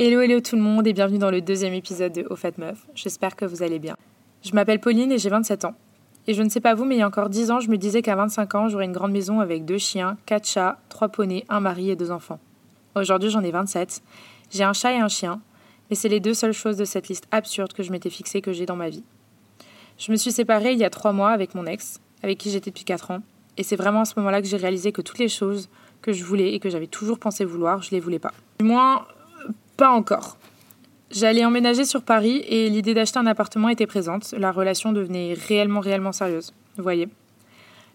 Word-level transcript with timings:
Hello 0.00 0.20
hello 0.20 0.38
tout 0.40 0.54
le 0.54 0.62
monde 0.62 0.86
et 0.86 0.92
bienvenue 0.92 1.18
dans 1.18 1.32
le 1.32 1.40
deuxième 1.40 1.74
épisode 1.74 2.12
de 2.12 2.24
Au 2.30 2.36
fait 2.36 2.56
meuf. 2.56 2.86
J'espère 2.94 3.34
que 3.34 3.44
vous 3.44 3.64
allez 3.64 3.80
bien. 3.80 3.96
Je 4.44 4.52
m'appelle 4.52 4.78
Pauline 4.78 5.10
et 5.10 5.18
j'ai 5.18 5.28
27 5.28 5.64
ans. 5.64 5.74
Et 6.28 6.34
je 6.34 6.42
ne 6.44 6.48
sais 6.48 6.60
pas 6.60 6.76
vous, 6.76 6.84
mais 6.84 6.94
il 6.94 6.98
y 6.98 7.02
a 7.02 7.06
encore 7.08 7.28
10 7.28 7.50
ans, 7.50 7.58
je 7.58 7.68
me 7.68 7.76
disais 7.76 8.00
qu'à 8.00 8.14
25 8.14 8.54
ans, 8.54 8.68
j'aurais 8.68 8.84
une 8.84 8.92
grande 8.92 9.10
maison 9.10 9.40
avec 9.40 9.64
deux 9.64 9.78
chiens, 9.78 10.16
quatre 10.24 10.46
chats, 10.46 10.78
trois 10.88 11.08
poneys, 11.08 11.44
un 11.48 11.58
mari 11.58 11.90
et 11.90 11.96
deux 11.96 12.12
enfants. 12.12 12.38
Aujourd'hui, 12.94 13.28
j'en 13.28 13.42
ai 13.42 13.50
27. 13.50 14.00
J'ai 14.52 14.62
un 14.62 14.72
chat 14.72 14.92
et 14.92 15.00
un 15.00 15.08
chien, 15.08 15.40
mais 15.90 15.96
c'est 15.96 16.08
les 16.08 16.20
deux 16.20 16.34
seules 16.34 16.52
choses 16.52 16.76
de 16.76 16.84
cette 16.84 17.08
liste 17.08 17.26
absurde 17.32 17.72
que 17.72 17.82
je 17.82 17.90
m'étais 17.90 18.08
fixée 18.08 18.40
que 18.40 18.52
j'ai 18.52 18.66
dans 18.66 18.76
ma 18.76 18.90
vie. 18.90 19.02
Je 19.98 20.12
me 20.12 20.16
suis 20.16 20.30
séparée 20.30 20.74
il 20.74 20.78
y 20.78 20.84
a 20.84 20.90
trois 20.90 21.12
mois 21.12 21.30
avec 21.30 21.56
mon 21.56 21.66
ex, 21.66 21.98
avec 22.22 22.38
qui 22.38 22.52
j'étais 22.52 22.70
depuis 22.70 22.84
4 22.84 23.10
ans, 23.10 23.22
et 23.56 23.64
c'est 23.64 23.74
vraiment 23.74 24.02
à 24.02 24.04
ce 24.04 24.14
moment-là 24.18 24.42
que 24.42 24.46
j'ai 24.46 24.58
réalisé 24.58 24.92
que 24.92 25.02
toutes 25.02 25.18
les 25.18 25.28
choses 25.28 25.68
que 26.02 26.12
je 26.12 26.22
voulais 26.22 26.54
et 26.54 26.60
que 26.60 26.70
j'avais 26.70 26.86
toujours 26.86 27.18
pensé 27.18 27.44
vouloir, 27.44 27.82
je 27.82 27.90
les 27.90 27.98
voulais 27.98 28.20
pas. 28.20 28.32
Du 28.60 28.64
moins, 28.64 29.04
pas 29.78 29.90
encore. 29.90 30.36
J'allais 31.10 31.44
emménager 31.44 31.84
sur 31.84 32.02
Paris 32.02 32.44
et 32.48 32.68
l'idée 32.68 32.94
d'acheter 32.94 33.20
un 33.20 33.26
appartement 33.26 33.68
était 33.70 33.86
présente. 33.86 34.34
La 34.36 34.50
relation 34.50 34.92
devenait 34.92 35.34
réellement, 35.34 35.80
réellement 35.80 36.10
sérieuse. 36.12 36.52
Vous 36.76 36.82
voyez 36.82 37.08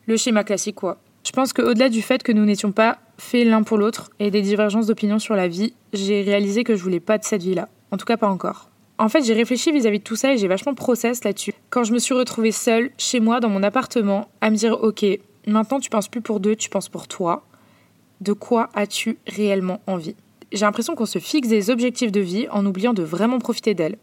Le 0.07 0.15
schéma 0.15 0.45
classique, 0.45 0.77
quoi. 0.77 0.97
Je 1.25 1.31
pense 1.31 1.51
qu'au-delà 1.51 1.89
du 1.89 2.01
fait 2.01 2.23
que 2.23 2.31
nous 2.31 2.45
n'étions 2.45 2.71
pas 2.71 2.99
faits 3.17 3.45
l'un 3.45 3.63
pour 3.63 3.77
l'autre 3.77 4.11
et 4.19 4.31
des 4.31 4.41
divergences 4.41 4.87
d'opinion 4.87 5.19
sur 5.19 5.35
la 5.35 5.49
vie, 5.49 5.73
j'ai 5.91 6.21
réalisé 6.21 6.63
que 6.63 6.75
je 6.75 6.81
voulais 6.81 7.01
pas 7.01 7.17
de 7.17 7.25
cette 7.25 7.43
vie-là. 7.43 7.67
En 7.91 7.97
tout 7.97 8.05
cas, 8.05 8.17
pas 8.17 8.29
encore. 8.29 8.69
En 8.97 9.09
fait, 9.09 9.23
j'ai 9.23 9.33
réfléchi 9.33 9.73
vis-à-vis 9.73 9.99
de 9.99 10.03
tout 10.03 10.15
ça 10.15 10.33
et 10.33 10.37
j'ai 10.37 10.47
vachement 10.47 10.73
process 10.73 11.25
là-dessus. 11.25 11.53
Quand 11.69 11.83
je 11.83 11.91
me 11.91 11.99
suis 11.99 12.13
retrouvée 12.13 12.53
seule, 12.53 12.91
chez 12.97 13.19
moi, 13.19 13.41
dans 13.41 13.49
mon 13.49 13.61
appartement, 13.61 14.29
à 14.39 14.49
me 14.49 14.55
dire 14.55 14.81
Ok, 14.81 15.05
maintenant 15.47 15.81
tu 15.81 15.89
penses 15.89 16.07
plus 16.07 16.21
pour 16.21 16.39
deux, 16.39 16.55
tu 16.55 16.69
penses 16.69 16.87
pour 16.87 17.09
toi. 17.09 17.45
De 18.21 18.31
quoi 18.31 18.69
as-tu 18.73 19.17
réellement 19.27 19.81
envie? 19.85 20.15
J'ai 20.53 20.65
l'impression 20.65 20.93
qu'on 20.93 21.07
se 21.07 21.17
fixe 21.17 21.47
des 21.47 21.71
objectifs 21.71 22.11
de 22.11 22.19
vie 22.19 22.47
en 22.51 22.63
oubliant 22.65 22.93
de 22.93 23.01
vraiment 23.01 23.39
profiter 23.39 23.73
d'elle. 23.73 23.97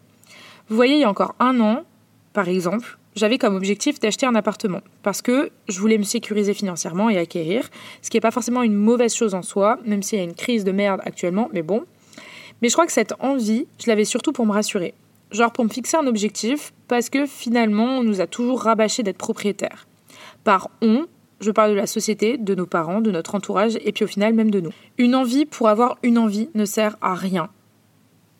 Vous 0.69 0.75
voyez, 0.75 0.95
il 0.95 1.01
y 1.01 1.05
a 1.05 1.09
encore 1.09 1.37
un 1.39 1.61
an, 1.61 1.84
par 2.33 2.48
exemple, 2.48 2.98
j'avais 3.15 3.39
comme 3.39 3.55
objectif 3.55 4.01
d'acheter 4.01 4.27
un 4.27 4.34
appartement 4.34 4.81
parce 5.05 5.23
que 5.23 5.51
je 5.69 5.78
voulais 5.78 5.97
me 5.97 6.03
sécuriser 6.03 6.53
financièrement 6.53 7.09
et 7.09 7.19
acquérir, 7.19 7.69
ce 8.03 8.11
qui 8.11 8.17
n'est 8.17 8.21
pas 8.21 8.33
forcément 8.33 8.65
une 8.65 8.75
mauvaise 8.75 9.15
chose 9.15 9.34
en 9.34 9.43
soi, 9.43 9.78
même 9.87 10.03
s'il 10.03 10.19
y 10.19 10.23
a 10.23 10.25
une 10.25 10.34
crise 10.34 10.65
de 10.65 10.73
merde 10.73 11.01
actuellement, 11.05 11.48
mais 11.53 11.62
bon. 11.62 11.84
Mais 12.62 12.69
je 12.69 12.75
crois 12.75 12.87
que 12.87 12.93
cette 12.93 13.15
envie, 13.21 13.67
je 13.78 13.87
l'avais 13.89 14.05
surtout 14.05 14.33
pour 14.33 14.45
me 14.45 14.53
rassurer. 14.53 14.95
Genre 15.31 15.53
pour 15.53 15.65
me 15.65 15.71
fixer 15.71 15.97
un 15.97 16.06
objectif, 16.09 16.73
parce 16.89 17.11
que 17.11 17.27
finalement, 17.27 17.98
on 17.98 18.03
nous 18.03 18.21
a 18.21 18.27
toujours 18.27 18.62
rabâché 18.62 19.05
d'être 19.05 19.19
propriétaire. 19.19 19.87
Par 20.43 20.69
on, 20.83 21.06
je 21.41 21.51
parle 21.51 21.71
de 21.71 21.77
la 21.77 21.87
société, 21.87 22.37
de 22.37 22.55
nos 22.55 22.67
parents, 22.67 23.01
de 23.01 23.11
notre 23.11 23.35
entourage, 23.35 23.79
et 23.85 23.93
puis 23.93 24.05
au 24.05 24.09
final 24.09 24.35
même 24.35 24.51
de 24.51 24.61
nous. 24.61 24.71
Une 24.99 25.15
envie 25.15 25.47
pour 25.47 25.69
avoir 25.69 25.99
une 26.03 26.19
envie 26.19 26.51
ne 26.55 26.65
sert 26.65 26.97
à 27.01 27.15
rien. 27.15 27.49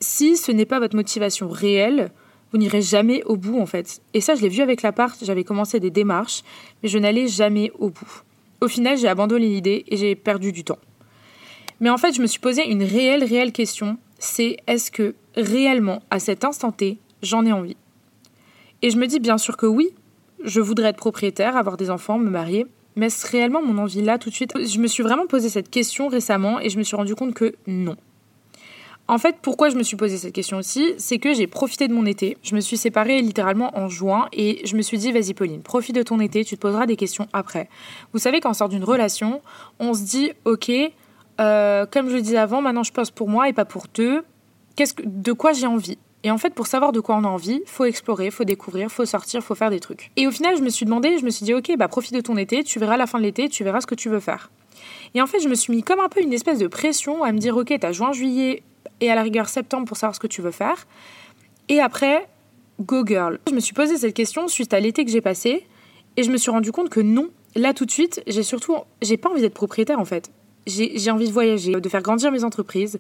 Si 0.01 0.37
ce 0.37 0.53
n'est 0.53 0.67
pas 0.67 0.81
votre 0.81 0.97
motivation 0.97 1.49
réelle, 1.49 2.11
vous 2.53 2.59
n'irez 2.59 2.83
jamais 2.83 3.23
au 3.25 3.37
bout 3.37 3.61
en 3.61 3.67
fait. 3.67 4.03
Et 4.15 4.21
ça, 4.21 4.35
je 4.35 4.43
l'ai 4.43 4.49
vu 4.49 4.61
avec 4.63 4.83
l'appart, 4.83 5.17
j'avais 5.23 5.45
commencé 5.45 5.81
des 5.81 5.91
démarches, 5.91 6.43
mais 6.83 6.89
je 6.89 6.99
n'allais 6.99 7.29
jamais 7.29 7.71
au 7.79 7.91
bout. 7.91 8.23
Au 8.61 8.69
final, 8.69 8.99
j'ai 8.99 9.09
abandonné 9.09 9.47
l'idée 9.47 9.85
et 9.89 9.97
j'ai 9.97 10.15
perdu 10.15 10.53
du 10.53 10.65
temps. 10.65 10.79
Mais 11.81 11.89
en 11.89 11.97
fait, 11.97 12.13
je 12.13 12.21
me 12.21 12.27
suis 12.27 12.41
posé 12.41 12.69
une 12.69 12.83
réelle, 12.83 13.25
réelle 13.25 13.53
question, 13.53 13.97
c'est 14.19 14.59
est-ce 14.67 14.91
que 14.91 15.15
réellement, 15.35 16.03
à 16.11 16.19
cet 16.19 16.45
instant 16.45 16.73
T, 16.73 16.99
j'en 17.23 17.47
ai 17.47 17.53
envie? 17.53 17.77
Et 18.83 18.91
je 18.91 18.99
me 18.99 19.07
dis 19.07 19.21
bien 19.21 19.39
sûr 19.39 19.57
que 19.57 19.67
oui, 19.67 19.89
je 20.45 20.61
voudrais 20.61 20.89
être 20.89 20.97
propriétaire, 20.97 21.57
avoir 21.57 21.77
des 21.77 21.91
enfants, 21.91 22.19
me 22.19 22.31
marier, 22.31 22.67
mais 22.97 23.07
est-ce 23.07 23.27
réellement 23.31 23.63
mon 23.63 23.79
envie 23.79 24.03
là 24.03 24.19
tout 24.19 24.31
de 24.31 24.35
suite 24.35 24.53
Je 24.57 24.79
me 24.79 24.87
suis 24.87 25.03
vraiment 25.03 25.27
posé 25.27 25.49
cette 25.49 25.71
question 25.71 26.09
récemment 26.09 26.61
et 26.61 26.71
je 26.71 26.79
me 26.79 26.83
suis 26.83 26.97
rendu 26.97 27.15
compte 27.15 27.35
que 27.35 27.55
non. 27.67 27.97
En 29.09 29.19
fait, 29.19 29.39
pourquoi 29.43 29.71
je 29.71 29.77
me 29.77 29.83
suis 29.83 29.97
posé 29.97 30.17
cette 30.19 30.33
question 30.33 30.59
aussi, 30.59 30.95
c'est 30.97 31.19
que 31.19 31.35
j'ai 31.35 31.49
profité 31.49 31.89
de 31.89 31.93
mon 31.93 32.07
été. 32.07 32.37
Je 32.45 32.55
me 32.55 32.61
suis 32.61 32.77
séparée 32.77 33.21
littéralement 33.23 33.77
en 33.77 33.89
juin 33.89 34.29
et 34.33 34.65
je 34.65 34.77
me 34.77 34.83
suis 34.83 34.99
dit, 34.99 35.11
vas-y 35.11 35.35
Pauline, 35.35 35.63
profite 35.63 35.97
de 35.97 36.05
ton 36.05 36.21
été, 36.21 36.45
tu 36.45 36.55
te 36.55 36.61
poseras 36.61 36.87
des 36.87 36.95
questions 36.95 37.27
après. 37.33 37.69
Vous 38.13 38.21
savez, 38.21 38.39
quand 38.39 38.51
on 38.51 38.55
sort 38.55 38.69
d'une 38.69 38.85
relation, 38.85 39.43
on 39.81 39.95
se 39.95 40.03
dit, 40.05 40.31
ok, 40.45 40.71
euh, 41.41 41.87
comme 41.87 42.09
je 42.09 42.15
le 42.15 42.23
disais 42.23 42.37
avant, 42.37 42.63
maintenant 42.63 42.85
je 42.85 42.93
pose 42.93 43.11
pour 43.11 43.29
moi 43.29 43.49
et 43.49 43.53
pas 43.53 43.65
pour 43.65 43.87
deux. 43.93 44.23
Qu'est-ce 44.77 44.95
que, 44.95 45.03
de 45.05 45.33
quoi 45.33 45.55
j'ai 45.55 45.67
envie? 45.67 45.99
Et 46.23 46.31
en 46.31 46.39
fait, 46.39 46.55
pour 46.55 46.67
savoir 46.67 46.93
de 46.93 47.01
quoi 47.01 47.17
on 47.17 47.25
a 47.25 47.29
envie, 47.29 47.63
faut 47.67 47.85
explorer, 47.85 48.31
faut 48.31 48.45
découvrir, 48.45 48.91
faut 48.91 49.07
sortir, 49.07 49.43
faut 49.43 49.55
faire 49.55 49.71
des 49.71 49.81
trucs. 49.81 50.11
Et 50.17 50.27
au 50.27 50.31
final, 50.31 50.57
je 50.57 50.63
me 50.63 50.69
suis 50.69 50.85
demandé, 50.85 51.19
je 51.19 51.25
me 51.25 51.31
suis 51.31 51.45
dit, 51.45 51.55
ok, 51.55 51.75
bah 51.79 51.89
profite 51.89 52.15
de 52.15 52.21
ton 52.21 52.37
été, 52.37 52.63
tu 52.63 52.79
verras 52.79 52.99
la 52.99 53.07
fin 53.07 53.19
de 53.19 53.25
l'été, 53.25 53.49
tu 53.49 53.65
verras 53.65 53.81
ce 53.81 53.87
que 53.87 53.95
tu 53.95 54.11
veux 54.11 54.21
faire. 54.21 54.51
Et 55.15 55.23
en 55.23 55.27
fait, 55.27 55.41
je 55.41 55.49
me 55.49 55.55
suis 55.55 55.75
mis 55.75 55.83
comme 55.83 56.01
un 56.01 56.09
peu 56.09 56.21
une 56.21 56.33
espèce 56.33 56.59
de 56.59 56.67
pression 56.67 57.25
à 57.25 57.33
me 57.33 57.39
dire, 57.39 57.57
ok, 57.57 57.73
t'as 57.81 57.93
juin, 57.93 58.13
juillet 58.13 58.63
et 59.01 59.11
à 59.11 59.15
la 59.15 59.23
rigueur 59.23 59.49
septembre 59.49 59.87
pour 59.87 59.97
savoir 59.97 60.15
ce 60.15 60.21
que 60.21 60.27
tu 60.27 60.43
veux 60.43 60.51
faire. 60.51 60.87
Et 61.69 61.81
après, 61.81 62.29
go 62.81 63.05
girl. 63.07 63.39
Je 63.49 63.55
me 63.55 63.61
suis 63.61 63.75
posé 63.75 63.97
cette 63.97 64.15
question 64.15 64.47
suite 64.49 64.75
à 64.75 64.81
l'été 64.81 65.05
que 65.05 65.11
j'ai 65.11 65.21
passé 65.21 65.67
et 66.17 66.23
je 66.23 66.31
me 66.31 66.37
suis 66.37 66.51
rendu 66.51 66.71
compte 66.71 66.91
que 66.91 67.01
non, 67.01 67.31
là 67.55 67.73
tout 67.73 67.87
de 67.87 67.91
suite, 67.91 68.23
j'ai 68.27 68.43
surtout, 68.43 68.77
j'ai 69.01 69.17
pas 69.17 69.31
envie 69.31 69.41
d'être 69.41 69.55
propriétaire 69.55 69.99
en 69.99 70.05
fait. 70.05 70.31
J'ai 70.67 71.11
envie 71.11 71.27
de 71.27 71.33
voyager, 71.33 71.73
de 71.73 71.89
faire 71.89 72.03
grandir 72.03 72.31
mes 72.31 72.45
entreprises, 72.45 72.99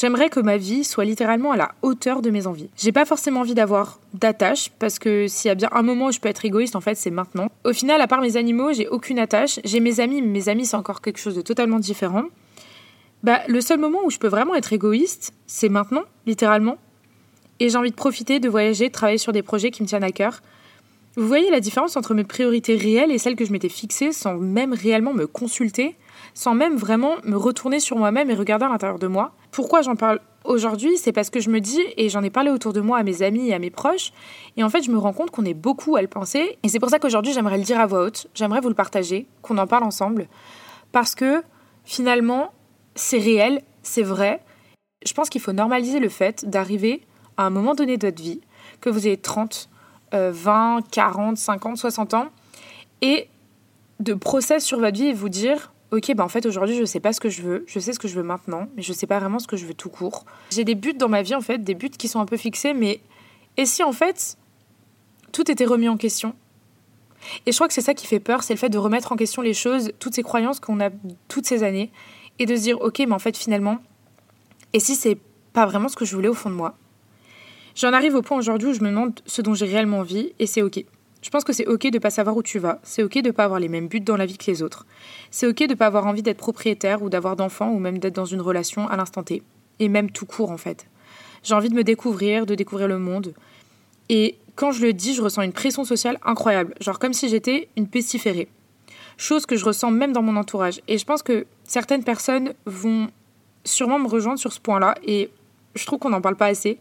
J'aimerais 0.00 0.30
que 0.30 0.40
ma 0.40 0.56
vie 0.56 0.82
soit 0.82 1.04
littéralement 1.04 1.52
à 1.52 1.58
la 1.58 1.72
hauteur 1.82 2.22
de 2.22 2.30
mes 2.30 2.46
envies. 2.46 2.70
J'ai 2.74 2.90
pas 2.90 3.04
forcément 3.04 3.40
envie 3.40 3.52
d'avoir 3.52 4.00
d'attache, 4.14 4.70
parce 4.78 4.98
que 4.98 5.28
s'il 5.28 5.50
y 5.50 5.52
a 5.52 5.54
bien 5.54 5.68
un 5.72 5.82
moment 5.82 6.06
où 6.06 6.10
je 6.10 6.20
peux 6.20 6.30
être 6.30 6.42
égoïste, 6.46 6.74
en 6.74 6.80
fait, 6.80 6.94
c'est 6.94 7.10
maintenant. 7.10 7.48
Au 7.66 7.74
final, 7.74 8.00
à 8.00 8.06
part 8.06 8.22
mes 8.22 8.38
animaux, 8.38 8.72
j'ai 8.72 8.88
aucune 8.88 9.18
attache. 9.18 9.60
J'ai 9.62 9.78
mes 9.78 10.00
amis, 10.00 10.22
mais 10.22 10.28
mes 10.28 10.48
amis, 10.48 10.64
c'est 10.64 10.76
encore 10.78 11.02
quelque 11.02 11.18
chose 11.18 11.34
de 11.34 11.42
totalement 11.42 11.78
différent. 11.78 12.22
Bah, 13.24 13.40
le 13.46 13.60
seul 13.60 13.78
moment 13.78 13.98
où 14.06 14.08
je 14.08 14.16
peux 14.16 14.28
vraiment 14.28 14.54
être 14.54 14.72
égoïste, 14.72 15.34
c'est 15.46 15.68
maintenant, 15.68 16.04
littéralement. 16.24 16.78
Et 17.58 17.68
j'ai 17.68 17.76
envie 17.76 17.90
de 17.90 17.94
profiter, 17.94 18.40
de 18.40 18.48
voyager, 18.48 18.88
de 18.88 18.94
travailler 18.94 19.18
sur 19.18 19.32
des 19.32 19.42
projets 19.42 19.70
qui 19.70 19.82
me 19.82 19.86
tiennent 19.86 20.02
à 20.02 20.12
cœur. 20.12 20.40
Vous 21.16 21.28
voyez 21.28 21.50
la 21.50 21.60
différence 21.60 21.98
entre 21.98 22.14
mes 22.14 22.24
priorités 22.24 22.76
réelles 22.76 23.12
et 23.12 23.18
celles 23.18 23.36
que 23.36 23.44
je 23.44 23.52
m'étais 23.52 23.68
fixées 23.68 24.12
sans 24.12 24.36
même 24.38 24.72
réellement 24.72 25.12
me 25.12 25.26
consulter 25.26 25.94
sans 26.32 26.54
même 26.54 26.76
vraiment 26.76 27.16
me 27.24 27.36
retourner 27.36 27.80
sur 27.80 27.96
moi-même 27.96 28.30
et 28.30 28.34
regarder 28.34 28.64
à 28.64 28.68
l'intérieur 28.68 28.98
de 28.98 29.06
moi? 29.06 29.32
Pourquoi 29.50 29.82
j'en 29.82 29.96
parle 29.96 30.20
aujourd'hui 30.44 30.96
C'est 30.96 31.12
parce 31.12 31.30
que 31.30 31.40
je 31.40 31.50
me 31.50 31.60
dis, 31.60 31.80
et 31.96 32.08
j'en 32.08 32.22
ai 32.22 32.30
parlé 32.30 32.50
autour 32.50 32.72
de 32.72 32.80
moi 32.80 32.98
à 32.98 33.02
mes 33.02 33.22
amis 33.22 33.48
et 33.48 33.54
à 33.54 33.58
mes 33.58 33.70
proches, 33.70 34.12
et 34.56 34.64
en 34.64 34.68
fait 34.68 34.82
je 34.82 34.90
me 34.90 34.98
rends 34.98 35.12
compte 35.12 35.30
qu'on 35.30 35.44
est 35.44 35.54
beaucoup 35.54 35.96
à 35.96 36.02
le 36.02 36.08
penser, 36.08 36.58
et 36.62 36.68
c'est 36.68 36.78
pour 36.78 36.90
ça 36.90 36.98
qu'aujourd'hui 36.98 37.32
j'aimerais 37.32 37.58
le 37.58 37.64
dire 37.64 37.80
à 37.80 37.86
voix 37.86 38.04
haute, 38.04 38.28
j'aimerais 38.34 38.60
vous 38.60 38.68
le 38.68 38.74
partager, 38.74 39.26
qu'on 39.42 39.58
en 39.58 39.66
parle 39.66 39.84
ensemble, 39.84 40.28
parce 40.92 41.14
que 41.14 41.42
finalement 41.84 42.52
c'est 42.94 43.18
réel, 43.18 43.62
c'est 43.82 44.02
vrai. 44.02 44.42
Je 45.04 45.12
pense 45.14 45.30
qu'il 45.30 45.40
faut 45.40 45.52
normaliser 45.52 46.00
le 46.00 46.08
fait 46.08 46.48
d'arriver 46.48 47.02
à 47.36 47.44
un 47.44 47.50
moment 47.50 47.74
donné 47.74 47.96
de 47.96 48.06
votre 48.06 48.22
vie, 48.22 48.40
que 48.80 48.90
vous 48.90 49.06
ayez 49.06 49.16
30, 49.16 49.68
20, 50.12 50.80
40, 50.90 51.36
50, 51.36 51.76
60 51.76 52.14
ans, 52.14 52.26
et 53.02 53.28
de 54.00 54.14
process 54.14 54.64
sur 54.64 54.78
votre 54.80 54.96
vie 54.96 55.06
et 55.06 55.12
vous 55.12 55.28
dire 55.28 55.72
ok, 55.92 56.14
bah 56.14 56.24
en 56.24 56.28
fait 56.28 56.46
aujourd'hui 56.46 56.76
je 56.76 56.84
sais 56.84 57.00
pas 57.00 57.12
ce 57.12 57.20
que 57.20 57.28
je 57.28 57.42
veux, 57.42 57.64
je 57.66 57.78
sais 57.78 57.92
ce 57.92 57.98
que 57.98 58.08
je 58.08 58.14
veux 58.14 58.22
maintenant, 58.22 58.68
mais 58.76 58.82
je 58.82 58.92
sais 58.92 59.06
pas 59.06 59.18
vraiment 59.18 59.38
ce 59.38 59.46
que 59.46 59.56
je 59.56 59.66
veux 59.66 59.74
tout 59.74 59.90
court. 59.90 60.24
J'ai 60.50 60.64
des 60.64 60.74
buts 60.74 60.94
dans 60.94 61.08
ma 61.08 61.22
vie 61.22 61.34
en 61.34 61.40
fait, 61.40 61.58
des 61.58 61.74
buts 61.74 61.90
qui 61.90 62.08
sont 62.08 62.20
un 62.20 62.26
peu 62.26 62.36
fixés, 62.36 62.74
mais 62.74 63.00
et 63.56 63.66
si 63.66 63.82
en 63.82 63.92
fait 63.92 64.36
tout 65.32 65.50
était 65.50 65.64
remis 65.64 65.88
en 65.88 65.96
question? 65.96 66.34
Et 67.46 67.52
je 67.52 67.56
crois 67.56 67.68
que 67.68 67.74
c'est 67.74 67.82
ça 67.82 67.94
qui 67.94 68.06
fait 68.06 68.20
peur, 68.20 68.42
c'est 68.42 68.54
le 68.54 68.58
fait 68.58 68.70
de 68.70 68.78
remettre 68.78 69.12
en 69.12 69.16
question 69.16 69.42
les 69.42 69.54
choses, 69.54 69.92
toutes 69.98 70.14
ces 70.14 70.22
croyances 70.22 70.58
qu'on 70.58 70.80
a 70.80 70.90
toutes 71.28 71.46
ces 71.46 71.62
années, 71.62 71.90
et 72.38 72.46
de 72.46 72.56
se 72.56 72.62
dire 72.62 72.80
ok, 72.80 73.00
mais 73.00 73.12
en 73.12 73.18
fait 73.18 73.36
finalement, 73.36 73.78
et 74.72 74.80
si 74.80 74.94
c'est 74.94 75.18
pas 75.52 75.66
vraiment 75.66 75.88
ce 75.88 75.96
que 75.96 76.04
je 76.04 76.14
voulais 76.14 76.28
au 76.28 76.34
fond 76.34 76.50
de 76.50 76.54
moi? 76.54 76.76
J'en 77.74 77.92
arrive 77.92 78.14
au 78.14 78.22
point 78.22 78.38
aujourd'hui 78.38 78.68
où 78.68 78.72
je 78.72 78.80
me 78.80 78.88
demande 78.88 79.20
ce 79.26 79.42
dont 79.42 79.54
j'ai 79.54 79.66
réellement 79.66 79.98
envie, 79.98 80.32
et 80.38 80.46
c'est 80.46 80.62
ok. 80.62 80.84
Je 81.22 81.28
pense 81.28 81.44
que 81.44 81.52
c'est 81.52 81.66
ok 81.66 81.90
de 81.90 81.98
pas 81.98 82.10
savoir 82.10 82.36
où 82.36 82.42
tu 82.42 82.58
vas, 82.58 82.78
c'est 82.82 83.02
ok 83.02 83.20
de 83.22 83.30
pas 83.30 83.44
avoir 83.44 83.60
les 83.60 83.68
mêmes 83.68 83.88
buts 83.88 84.00
dans 84.00 84.16
la 84.16 84.26
vie 84.26 84.38
que 84.38 84.50
les 84.50 84.62
autres. 84.62 84.86
C'est 85.30 85.46
ok 85.46 85.66
de 85.66 85.74
pas 85.74 85.86
avoir 85.86 86.06
envie 86.06 86.22
d'être 86.22 86.38
propriétaire 86.38 87.02
ou 87.02 87.10
d'avoir 87.10 87.36
d'enfants 87.36 87.70
ou 87.70 87.78
même 87.78 87.98
d'être 87.98 88.14
dans 88.14 88.24
une 88.24 88.40
relation 88.40 88.88
à 88.88 88.96
l'instant 88.96 89.22
T. 89.22 89.42
Et 89.78 89.88
même 89.88 90.10
tout 90.10 90.26
court 90.26 90.50
en 90.50 90.56
fait. 90.56 90.86
J'ai 91.42 91.54
envie 91.54 91.68
de 91.68 91.74
me 91.74 91.84
découvrir, 91.84 92.46
de 92.46 92.54
découvrir 92.54 92.88
le 92.88 92.98
monde. 92.98 93.34
Et 94.08 94.36
quand 94.54 94.72
je 94.72 94.84
le 94.84 94.92
dis, 94.92 95.14
je 95.14 95.22
ressens 95.22 95.42
une 95.42 95.52
pression 95.52 95.84
sociale 95.84 96.18
incroyable, 96.24 96.74
genre 96.80 96.98
comme 96.98 97.12
si 97.12 97.28
j'étais 97.28 97.68
une 97.76 97.86
pestiférée. 97.86 98.48
Chose 99.16 99.44
que 99.44 99.56
je 99.56 99.64
ressens 99.64 99.90
même 99.90 100.12
dans 100.12 100.22
mon 100.22 100.36
entourage. 100.36 100.80
Et 100.88 100.96
je 100.96 101.04
pense 101.04 101.22
que 101.22 101.46
certaines 101.64 102.04
personnes 102.04 102.54
vont 102.64 103.08
sûrement 103.64 103.98
me 103.98 104.08
rejoindre 104.08 104.38
sur 104.38 104.52
ce 104.52 104.60
point-là 104.60 104.94
et 105.04 105.30
je 105.74 105.84
trouve 105.86 105.98
qu'on 105.98 106.10
n'en 106.10 106.20
parle 106.22 106.36
pas 106.36 106.46
assez. 106.46 106.78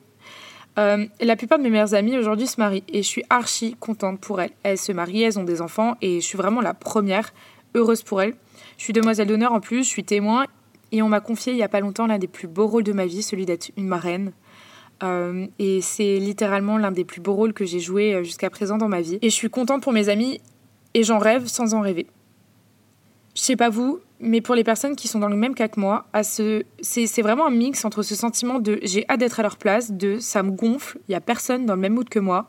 Euh, 0.77 1.05
la 1.19 1.35
plupart 1.35 1.57
de 1.57 1.63
mes 1.63 1.69
meilleures 1.69 1.93
amies 1.93 2.17
aujourd'hui 2.17 2.47
se 2.47 2.59
marient 2.59 2.83
et 2.87 3.01
je 3.01 3.07
suis 3.07 3.23
archi 3.29 3.75
contente 3.79 4.19
pour 4.19 4.39
elles. 4.39 4.51
Elles 4.63 4.77
se 4.77 4.91
marient, 4.91 5.23
elles 5.23 5.39
ont 5.39 5.43
des 5.43 5.61
enfants 5.61 5.95
et 6.01 6.21
je 6.21 6.25
suis 6.25 6.37
vraiment 6.37 6.61
la 6.61 6.73
première 6.73 7.33
heureuse 7.75 8.03
pour 8.03 8.21
elles. 8.21 8.35
Je 8.77 8.83
suis 8.83 8.93
demoiselle 8.93 9.27
d'honneur 9.27 9.51
en 9.51 9.59
plus, 9.59 9.83
je 9.83 9.89
suis 9.89 10.03
témoin 10.03 10.45
et 10.91 11.01
on 11.01 11.09
m'a 11.09 11.19
confié 11.19 11.53
il 11.53 11.59
y 11.59 11.63
a 11.63 11.69
pas 11.69 11.79
longtemps 11.79 12.07
l'un 12.07 12.17
des 12.17 12.27
plus 12.27 12.47
beaux 12.47 12.67
rôles 12.67 12.83
de 12.83 12.93
ma 12.93 13.05
vie, 13.05 13.23
celui 13.23 13.45
d'être 13.45 13.71
une 13.77 13.87
marraine. 13.87 14.31
Euh, 15.01 15.47
et 15.59 15.81
c'est 15.81 16.17
littéralement 16.17 16.77
l'un 16.77 16.91
des 16.91 17.05
plus 17.05 17.21
beaux 17.21 17.33
rôles 17.33 17.53
que 17.53 17.65
j'ai 17.65 17.79
joué 17.79 18.13
euh, 18.13 18.23
jusqu'à 18.23 18.49
présent 18.49 18.77
dans 18.77 18.89
ma 18.89 19.01
vie. 19.01 19.17
Et 19.21 19.29
je 19.29 19.35
suis 19.35 19.49
contente 19.49 19.81
pour 19.81 19.93
mes 19.93 20.09
amis 20.09 20.41
et 20.93 21.03
j'en 21.03 21.19
rêve 21.19 21.47
sans 21.47 21.73
en 21.73 21.81
rêver. 21.81 22.07
Je 23.35 23.41
sais 23.41 23.55
pas 23.55 23.69
vous, 23.69 23.99
mais 24.19 24.41
pour 24.41 24.55
les 24.55 24.63
personnes 24.63 24.95
qui 24.95 25.07
sont 25.07 25.19
dans 25.19 25.29
le 25.29 25.35
même 25.35 25.55
cas 25.55 25.67
que 25.67 25.79
moi, 25.79 26.05
c'est 26.21 27.21
vraiment 27.21 27.47
un 27.47 27.51
mix 27.51 27.85
entre 27.85 28.03
ce 28.03 28.15
sentiment 28.15 28.59
de 28.59 28.79
j'ai 28.83 29.05
hâte 29.09 29.19
d'être 29.19 29.39
à 29.39 29.43
leur 29.43 29.57
place, 29.57 29.91
de 29.91 30.19
ça 30.19 30.43
me 30.43 30.51
gonfle, 30.51 30.99
il 31.07 31.13
y 31.13 31.15
a 31.15 31.21
personne 31.21 31.65
dans 31.65 31.75
le 31.75 31.81
même 31.81 31.93
mood 31.93 32.09
que 32.09 32.19
moi, 32.19 32.47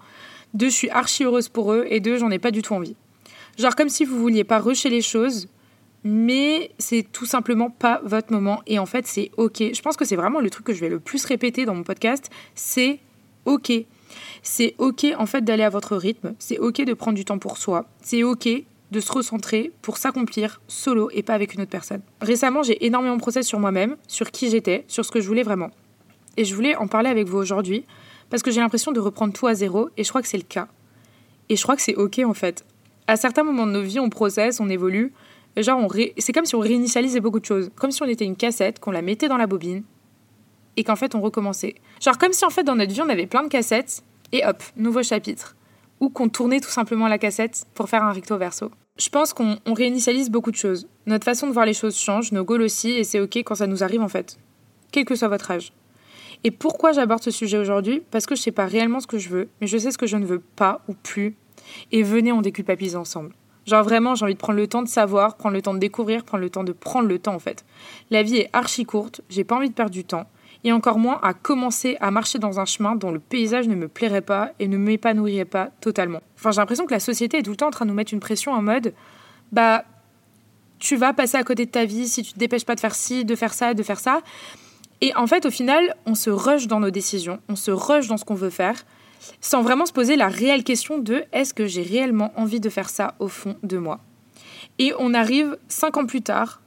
de 0.54 0.66
je 0.66 0.70
suis 0.70 0.90
archi 0.90 1.24
heureuse 1.24 1.48
pour 1.48 1.72
eux 1.72 1.86
et 1.88 2.00
de 2.00 2.16
j'en 2.16 2.30
ai 2.30 2.38
pas 2.38 2.50
du 2.50 2.62
tout 2.62 2.74
envie. 2.74 2.96
Genre 3.58 3.76
comme 3.76 3.88
si 3.88 4.04
vous 4.04 4.18
vouliez 4.18 4.42
pas 4.42 4.58
rusher 4.58 4.90
les 4.90 5.02
choses, 5.02 5.48
mais 6.02 6.72
c'est 6.78 7.06
tout 7.12 7.26
simplement 7.26 7.70
pas 7.70 8.00
votre 8.04 8.32
moment 8.32 8.62
et 8.66 8.78
en 8.78 8.86
fait 8.86 9.06
c'est 9.06 9.30
ok. 9.36 9.58
Je 9.72 9.82
pense 9.82 9.96
que 9.96 10.04
c'est 10.04 10.16
vraiment 10.16 10.40
le 10.40 10.50
truc 10.50 10.66
que 10.66 10.74
je 10.74 10.80
vais 10.80 10.88
le 10.88 10.98
plus 10.98 11.24
répéter 11.24 11.66
dans 11.66 11.74
mon 11.74 11.84
podcast, 11.84 12.30
c'est 12.54 12.98
ok. 13.44 13.72
C'est 14.42 14.74
ok 14.78 15.06
en 15.16 15.26
fait 15.26 15.42
d'aller 15.42 15.62
à 15.62 15.68
votre 15.68 15.96
rythme, 15.96 16.34
c'est 16.40 16.58
ok 16.58 16.84
de 16.84 16.94
prendre 16.94 17.16
du 17.16 17.24
temps 17.24 17.38
pour 17.38 17.58
soi, 17.58 17.86
c'est 18.02 18.24
ok 18.24 18.48
de 18.90 19.00
se 19.00 19.12
recentrer 19.12 19.72
pour 19.82 19.96
s'accomplir 19.96 20.60
solo 20.66 21.10
et 21.12 21.22
pas 21.22 21.34
avec 21.34 21.54
une 21.54 21.62
autre 21.62 21.70
personne. 21.70 22.02
Récemment, 22.20 22.62
j'ai 22.62 22.84
énormément 22.84 23.18
procès 23.18 23.42
sur 23.42 23.60
moi-même, 23.60 23.96
sur 24.08 24.30
qui 24.30 24.50
j'étais, 24.50 24.84
sur 24.88 25.04
ce 25.04 25.10
que 25.10 25.20
je 25.20 25.28
voulais 25.28 25.42
vraiment. 25.42 25.70
Et 26.36 26.44
je 26.44 26.54
voulais 26.54 26.76
en 26.76 26.86
parler 26.86 27.08
avec 27.08 27.28
vous 27.28 27.38
aujourd'hui 27.38 27.84
parce 28.30 28.42
que 28.42 28.50
j'ai 28.50 28.60
l'impression 28.60 28.92
de 28.92 29.00
reprendre 29.00 29.32
tout 29.32 29.46
à 29.46 29.54
zéro 29.54 29.90
et 29.96 30.04
je 30.04 30.08
crois 30.08 30.22
que 30.22 30.28
c'est 30.28 30.36
le 30.36 30.44
cas. 30.44 30.68
Et 31.48 31.56
je 31.56 31.62
crois 31.62 31.76
que 31.76 31.82
c'est 31.82 31.96
ok 31.96 32.20
en 32.24 32.34
fait. 32.34 32.64
À 33.06 33.16
certains 33.16 33.42
moments 33.42 33.66
de 33.66 33.72
nos 33.72 33.82
vies, 33.82 34.00
on 34.00 34.08
processe, 34.08 34.60
on 34.60 34.68
évolue. 34.68 35.12
genre, 35.56 35.78
on 35.80 35.88
c'est 36.18 36.32
comme 36.32 36.44
si 36.44 36.54
on 36.54 36.60
réinitialisait 36.60 37.20
beaucoup 37.20 37.40
de 37.40 37.44
choses. 37.44 37.70
Comme 37.76 37.90
si 37.90 38.02
on 38.02 38.06
était 38.06 38.24
une 38.24 38.36
cassette, 38.36 38.78
qu'on 38.78 38.92
la 38.92 39.02
mettait 39.02 39.28
dans 39.28 39.36
la 39.36 39.46
bobine 39.46 39.82
et 40.76 40.84
qu'en 40.84 40.96
fait 40.96 41.14
on 41.14 41.20
recommençait. 41.20 41.74
Genre 42.00 42.18
comme 42.18 42.32
si 42.32 42.44
en 42.44 42.50
fait 42.50 42.64
dans 42.64 42.76
notre 42.76 42.92
vie 42.92 43.02
on 43.02 43.08
avait 43.08 43.26
plein 43.26 43.42
de 43.42 43.48
cassettes 43.48 44.02
et 44.32 44.46
hop, 44.46 44.62
nouveau 44.76 45.02
chapitre 45.02 45.56
ou 46.00 46.08
qu'on 46.08 46.28
tournait 46.28 46.60
tout 46.60 46.70
simplement 46.70 47.08
la 47.08 47.18
cassette 47.18 47.64
pour 47.74 47.88
faire 47.88 48.02
un 48.02 48.12
recto 48.12 48.36
verso. 48.36 48.70
Je 48.96 49.08
pense 49.08 49.32
qu'on 49.32 49.56
réinitialise 49.66 50.30
beaucoup 50.30 50.50
de 50.50 50.56
choses. 50.56 50.86
Notre 51.06 51.24
façon 51.24 51.46
de 51.46 51.52
voir 51.52 51.64
les 51.64 51.74
choses 51.74 51.96
change, 51.96 52.32
nos 52.32 52.44
goals 52.44 52.62
aussi, 52.62 52.90
et 52.90 53.04
c'est 53.04 53.20
ok 53.20 53.36
quand 53.38 53.54
ça 53.54 53.66
nous 53.66 53.82
arrive 53.82 54.02
en 54.02 54.08
fait, 54.08 54.38
quel 54.92 55.04
que 55.04 55.14
soit 55.14 55.28
votre 55.28 55.50
âge. 55.50 55.72
Et 56.44 56.50
pourquoi 56.50 56.92
j'aborde 56.92 57.22
ce 57.22 57.30
sujet 57.30 57.58
aujourd'hui? 57.58 58.02
Parce 58.10 58.26
que 58.26 58.34
je 58.34 58.42
sais 58.42 58.52
pas 58.52 58.66
réellement 58.66 59.00
ce 59.00 59.06
que 59.06 59.18
je 59.18 59.28
veux, 59.28 59.48
mais 59.60 59.66
je 59.66 59.78
sais 59.78 59.90
ce 59.90 59.98
que 59.98 60.06
je 60.06 60.16
ne 60.16 60.24
veux 60.24 60.40
pas 60.40 60.82
ou 60.88 60.94
plus. 60.94 61.36
Et 61.92 62.02
venez, 62.02 62.32
on 62.32 62.40
déculpabilise 62.40 62.96
ensemble. 62.96 63.34
Genre 63.66 63.84
vraiment, 63.84 64.14
j'ai 64.14 64.24
envie 64.24 64.34
de 64.34 64.38
prendre 64.38 64.58
le 64.58 64.66
temps 64.66 64.82
de 64.82 64.88
savoir, 64.88 65.36
prendre 65.36 65.54
le 65.54 65.62
temps 65.62 65.74
de 65.74 65.78
découvrir, 65.78 66.24
prendre 66.24 66.42
le 66.42 66.50
temps 66.50 66.64
de 66.64 66.72
prendre 66.72 67.08
le 67.08 67.18
temps 67.18 67.34
en 67.34 67.38
fait. 67.38 67.64
La 68.10 68.22
vie 68.22 68.38
est 68.38 68.50
archi 68.52 68.84
courte, 68.84 69.20
j'ai 69.28 69.44
pas 69.44 69.56
envie 69.56 69.68
de 69.68 69.74
perdre 69.74 69.92
du 69.92 70.04
temps 70.04 70.26
et 70.64 70.72
encore 70.72 70.98
moins 70.98 71.18
à 71.22 71.34
commencer 71.34 71.96
à 72.00 72.10
marcher 72.10 72.38
dans 72.38 72.60
un 72.60 72.64
chemin 72.64 72.94
dont 72.94 73.10
le 73.10 73.18
paysage 73.18 73.68
ne 73.68 73.74
me 73.74 73.88
plairait 73.88 74.20
pas 74.20 74.50
et 74.58 74.68
ne 74.68 74.76
m'épanouirait 74.76 75.44
pas 75.44 75.70
totalement. 75.80 76.20
Enfin, 76.36 76.50
j'ai 76.50 76.60
l'impression 76.60 76.86
que 76.86 76.92
la 76.92 77.00
société 77.00 77.38
est 77.38 77.42
tout 77.42 77.50
le 77.50 77.56
temps 77.56 77.68
en 77.68 77.72
train 77.72 77.84
de 77.84 77.90
nous 77.90 77.96
mettre 77.96 78.12
une 78.12 78.20
pression 78.20 78.52
en 78.52 78.62
mode 78.62 78.92
bah 79.52 79.84
tu 80.78 80.96
vas 80.96 81.12
passer 81.12 81.36
à 81.36 81.44
côté 81.44 81.66
de 81.66 81.70
ta 81.70 81.84
vie 81.84 82.08
si 82.08 82.22
tu 82.22 82.32
te 82.32 82.38
dépêches 82.38 82.64
pas 82.64 82.74
de 82.74 82.80
faire 82.80 82.94
ci, 82.94 83.24
de 83.24 83.36
faire 83.36 83.52
ça, 83.52 83.74
de 83.74 83.82
faire 83.82 84.00
ça. 84.00 84.22
Et 85.02 85.14
en 85.14 85.26
fait, 85.26 85.46
au 85.46 85.50
final, 85.50 85.94
on 86.06 86.14
se 86.14 86.30
rush 86.30 86.66
dans 86.66 86.80
nos 86.80 86.90
décisions, 86.90 87.38
on 87.48 87.56
se 87.56 87.70
rush 87.70 88.08
dans 88.08 88.16
ce 88.16 88.24
qu'on 88.24 88.34
veut 88.34 88.50
faire, 88.50 88.84
sans 89.40 89.62
vraiment 89.62 89.86
se 89.86 89.92
poser 89.92 90.16
la 90.16 90.28
réelle 90.28 90.64
question 90.64 90.98
de 90.98 91.24
est-ce 91.32 91.54
que 91.54 91.66
j'ai 91.66 91.82
réellement 91.82 92.32
envie 92.36 92.60
de 92.60 92.68
faire 92.68 92.88
ça 92.88 93.14
au 93.18 93.28
fond 93.28 93.56
de 93.62 93.78
moi? 93.78 94.00
Et 94.78 94.92
on 94.98 95.14
arrive 95.14 95.58
cinq 95.68 95.96
ans 95.96 96.06
plus 96.06 96.22
tard 96.22 96.60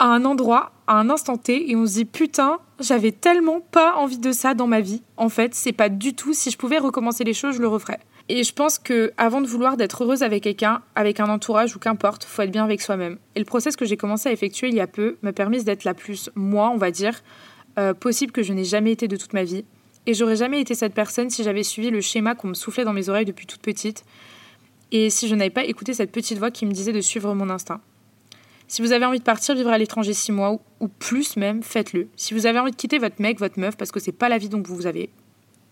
à 0.00 0.06
un 0.06 0.24
endroit, 0.24 0.72
à 0.86 0.94
un 0.94 1.10
instant 1.10 1.36
T, 1.36 1.70
et 1.70 1.76
on 1.76 1.86
se 1.86 1.92
dit 1.92 2.04
putain, 2.06 2.58
j'avais 2.80 3.12
tellement 3.12 3.60
pas 3.60 3.94
envie 3.96 4.18
de 4.18 4.32
ça 4.32 4.54
dans 4.54 4.66
ma 4.66 4.80
vie. 4.80 5.02
En 5.16 5.28
fait, 5.28 5.54
c'est 5.54 5.72
pas 5.72 5.90
du 5.90 6.14
tout. 6.14 6.32
Si 6.32 6.50
je 6.50 6.56
pouvais 6.56 6.78
recommencer 6.78 7.22
les 7.22 7.34
choses, 7.34 7.56
je 7.56 7.60
le 7.60 7.68
referais. 7.68 8.00
Et 8.30 8.42
je 8.42 8.52
pense 8.52 8.78
que 8.78 9.12
avant 9.18 9.40
de 9.42 9.46
vouloir 9.46 9.76
d'être 9.76 10.02
heureuse 10.02 10.22
avec 10.22 10.44
quelqu'un, 10.44 10.82
avec 10.94 11.20
un 11.20 11.28
entourage 11.28 11.76
ou 11.76 11.78
qu'importe, 11.78 12.24
faut 12.24 12.42
être 12.42 12.50
bien 12.50 12.64
avec 12.64 12.80
soi-même. 12.80 13.18
Et 13.34 13.40
le 13.40 13.44
process 13.44 13.76
que 13.76 13.84
j'ai 13.84 13.96
commencé 13.96 14.28
à 14.28 14.32
effectuer 14.32 14.68
il 14.68 14.74
y 14.74 14.80
a 14.80 14.86
peu 14.86 15.18
m'a 15.22 15.32
permis 15.32 15.62
d'être 15.62 15.84
la 15.84 15.94
plus 15.94 16.30
moi, 16.34 16.70
on 16.70 16.78
va 16.78 16.90
dire, 16.90 17.20
euh, 17.78 17.92
possible 17.92 18.32
que 18.32 18.42
je 18.42 18.52
n'ai 18.52 18.64
jamais 18.64 18.92
été 18.92 19.06
de 19.06 19.16
toute 19.16 19.34
ma 19.34 19.44
vie. 19.44 19.64
Et 20.06 20.14
j'aurais 20.14 20.36
jamais 20.36 20.60
été 20.60 20.74
cette 20.74 20.94
personne 20.94 21.28
si 21.28 21.44
j'avais 21.44 21.62
suivi 21.62 21.90
le 21.90 22.00
schéma 22.00 22.34
qu'on 22.34 22.48
me 22.48 22.54
soufflait 22.54 22.84
dans 22.84 22.94
mes 22.94 23.10
oreilles 23.10 23.26
depuis 23.26 23.46
toute 23.46 23.60
petite. 23.60 24.04
Et 24.92 25.10
si 25.10 25.28
je 25.28 25.34
n'avais 25.34 25.50
pas 25.50 25.64
écouté 25.64 25.92
cette 25.92 26.10
petite 26.10 26.38
voix 26.38 26.50
qui 26.50 26.64
me 26.64 26.72
disait 26.72 26.92
de 26.92 27.00
suivre 27.02 27.34
mon 27.34 27.50
instinct. 27.50 27.80
Si 28.70 28.82
vous 28.82 28.92
avez 28.92 29.04
envie 29.04 29.18
de 29.18 29.24
partir 29.24 29.56
vivre 29.56 29.70
à 29.70 29.78
l'étranger 29.78 30.14
six 30.14 30.30
mois 30.30 30.56
ou, 30.78 30.86
plus 30.86 31.36
même, 31.36 31.60
faites-le. 31.60 32.06
Si 32.14 32.34
vous 32.34 32.46
avez 32.46 32.60
envie 32.60 32.70
de 32.70 32.76
quitter 32.76 32.98
votre 32.98 33.20
mec, 33.20 33.40
votre 33.40 33.58
meuf, 33.58 33.76
parce 33.76 33.90
que 33.90 33.98
c'est 33.98 34.12
pas 34.12 34.28
la 34.28 34.38
vie 34.38 34.48
dont 34.48 34.62
vous 34.64 34.86
avez 34.86 35.10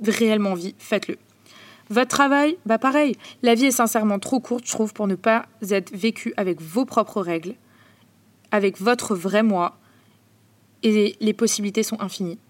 réellement 0.02 0.50
envie, 0.50 0.74
faites-le. 0.78 1.16
Votre 1.90 2.08
travail, 2.08 2.58
bah 2.66 2.76
pareil. 2.76 3.14
La 3.44 3.54
vie 3.54 3.66
est 3.66 3.70
sincèrement 3.70 4.18
trop 4.18 4.40
courte, 4.40 4.66
je 4.66 4.72
trouve, 4.72 4.92
pour 4.94 5.06
ne 5.06 5.14
pas 5.14 5.46
être 5.70 5.94
vécue 5.94 6.34
avec 6.36 6.60
vos 6.60 6.84
propres 6.84 7.22
règles, 7.22 7.54
avec 8.50 8.80
votre 8.80 9.14
vrai 9.14 9.44
moi, 9.44 9.78
et 10.82 11.16
les 11.20 11.32
possibilités 11.34 11.84
sont 11.84 12.00
infinies. 12.00 12.40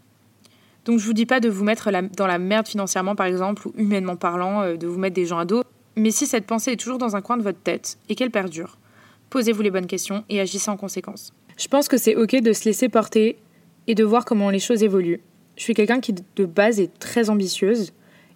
Donc 0.86 0.98
je 0.98 1.04
vous 1.04 1.12
dis 1.12 1.26
pas 1.26 1.40
de 1.40 1.50
vous 1.50 1.62
mettre 1.62 1.90
dans 2.16 2.26
la 2.26 2.38
merde 2.38 2.66
financièrement 2.66 3.16
par 3.16 3.26
exemple 3.26 3.68
ou 3.68 3.74
humainement 3.76 4.16
parlant, 4.16 4.62
euh, 4.62 4.76
de 4.78 4.86
vous 4.86 4.98
mettre 4.98 5.14
des 5.14 5.26
gens 5.26 5.38
à 5.38 5.44
dos, 5.44 5.62
mais 5.94 6.10
si 6.10 6.26
cette 6.26 6.46
pensée 6.46 6.72
est 6.72 6.76
toujours 6.76 6.96
dans 6.96 7.16
un 7.16 7.20
coin 7.20 7.36
de 7.36 7.42
votre 7.42 7.60
tête 7.60 7.98
et 8.08 8.14
qu'elle 8.14 8.30
perdure, 8.30 8.78
posez-vous 9.30 9.62
les 9.62 9.70
bonnes 9.70 9.86
questions 9.86 10.24
et 10.28 10.40
agissez 10.40 10.70
en 10.70 10.76
conséquence. 10.76 11.32
Je 11.56 11.68
pense 11.68 11.88
que 11.88 11.96
c'est 11.96 12.14
ok 12.14 12.40
de 12.40 12.52
se 12.52 12.64
laisser 12.64 12.88
porter 12.88 13.36
et 13.86 13.94
de 13.94 14.04
voir 14.04 14.24
comment 14.24 14.50
les 14.50 14.58
choses 14.58 14.82
évoluent. 14.82 15.20
Je 15.56 15.62
suis 15.62 15.74
quelqu'un 15.74 16.00
qui 16.00 16.14
de 16.14 16.44
base 16.44 16.78
est 16.78 16.96
très 16.98 17.30
ambitieuse 17.30 17.92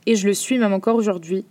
et 0.07 0.17
je 0.17 0.27
le 0.27 0.35
suis 0.35 0.59
même 0.59 0.73
encore 0.73 0.97
aujourd'hui. 0.97 1.45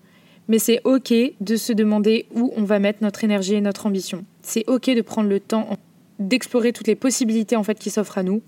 Mais 0.48 0.60
c'est 0.60 0.82
ok 0.84 1.14
de 1.40 1.56
se 1.56 1.72
demander 1.72 2.26
où 2.34 2.52
on 2.58 2.64
va 2.64 2.80
mettre 2.80 3.04
notre 3.04 3.24
énergie 3.24 3.54
et 3.54 3.62
notre 3.62 3.86
ambition. 3.86 4.26
C'est 4.42 4.68
ok 4.68 4.90
de 4.90 5.02
prendre 5.02 5.30
le 5.30 5.40
temps 5.40 5.78
d'explorer 6.20 6.74
toutes 6.74 6.88
les 6.88 6.96
possibilités 6.96 7.56
en 7.56 7.64
fait 7.64 7.80
qui 7.80 7.90
s'offrent 7.90 8.18
à 8.18 8.24
nous. 8.24 8.42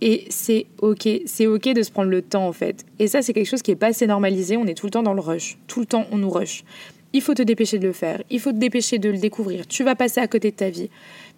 Et 0.00 0.26
c'est 0.28 0.66
ok, 0.78 1.08
c'est 1.24 1.46
ok 1.46 1.72
de 1.72 1.82
se 1.82 1.90
prendre 1.90 2.10
le 2.10 2.20
temps 2.20 2.46
en 2.46 2.52
fait. 2.52 2.84
Et 2.98 3.06
ça 3.06 3.22
c'est 3.22 3.32
quelque 3.32 3.48
chose 3.48 3.62
qui 3.62 3.70
est 3.70 3.76
pas 3.76 3.88
assez 3.88 4.06
normalisé. 4.06 4.56
On 4.56 4.66
est 4.66 4.74
tout 4.74 4.86
le 4.86 4.90
temps 4.90 5.02
dans 5.02 5.14
le 5.14 5.20
rush, 5.20 5.56
tout 5.68 5.80
le 5.80 5.86
temps 5.86 6.06
on 6.10 6.18
nous 6.18 6.30
rush. 6.30 6.64
Il 7.16 7.22
faut 7.22 7.32
te 7.32 7.40
dépêcher 7.40 7.78
de 7.78 7.86
le 7.86 7.94
faire, 7.94 8.22
il 8.28 8.40
faut 8.40 8.52
te 8.52 8.58
dépêcher 8.58 8.98
de 8.98 9.08
le 9.08 9.16
découvrir, 9.16 9.66
tu 9.66 9.84
vas 9.84 9.94
passer 9.94 10.20
à 10.20 10.28
côté 10.28 10.50
de 10.50 10.56
ta 10.56 10.68
vie. 10.68 10.90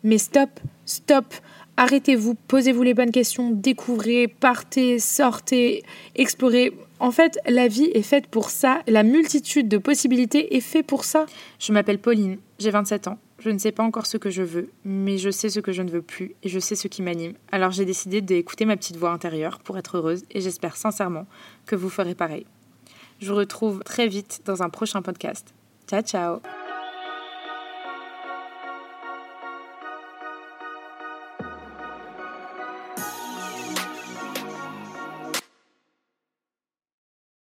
Mais 0.03 0.19
stop, 0.19 0.51
stop, 0.87 1.33
arrêtez-vous, 1.77 2.35
posez-vous 2.35 2.83
les 2.83 2.95
bonnes 2.95 3.13
questions, 3.13 3.53
découvrez, 3.53 4.27
partez, 4.27 4.99
sortez, 4.99 5.85
explorez. 6.17 6.77
En 6.99 7.13
fait, 7.13 7.39
la 7.47 7.69
vie 7.69 7.93
est 7.95 8.03
faite 8.03 8.27
pour 8.27 8.51
ça, 8.51 8.83
la 8.89 9.05
multitude 9.05 9.69
de 9.69 9.79
possibilités 9.79 10.57
est 10.57 10.61
faite 10.61 10.85
pour 10.85 11.05
ça. 11.05 11.27
Je 11.61 11.73
m'appelle 11.73 12.01
Pauline, 12.01 12.39
j'ai 12.59 12.71
27 12.71 13.07
ans. 13.07 13.19
Je 13.39 13.51
ne 13.51 13.59
sais 13.59 13.71
pas 13.71 13.85
encore 13.85 14.07
ce 14.07 14.17
que 14.17 14.31
je 14.31 14.43
veux, 14.43 14.73
mais 14.85 15.17
je 15.17 15.31
sais 15.31 15.49
ce 15.49 15.61
que 15.61 15.71
je 15.71 15.83
ne 15.83 15.91
veux 15.91 16.03
plus 16.03 16.35
et 16.43 16.49
je 16.49 16.59
sais 16.59 16.75
ce 16.75 16.89
qui 16.89 17.03
m'anime. 17.03 17.35
Alors 17.53 17.71
j'ai 17.71 17.85
décidé 17.85 18.21
d'écouter 18.21 18.65
ma 18.65 18.77
petite 18.77 18.97
voix 18.97 19.13
intérieure 19.13 19.61
pour 19.61 19.79
être 19.79 19.99
heureuse 19.99 20.25
et 20.33 20.41
j'espère 20.41 20.77
sincèrement 20.77 21.29
que 21.67 21.77
vous 21.77 21.89
ferez 21.89 22.17
pareil. 22.17 22.47
Je 23.21 23.29
vous 23.29 23.37
retrouve 23.37 23.85
très 23.85 24.09
vite 24.09 24.43
dans 24.45 24.65
un 24.65 24.71
prochain 24.71 25.03
podcast. 25.03 25.55
Ciao, 25.89 26.03
ciao 26.03 26.58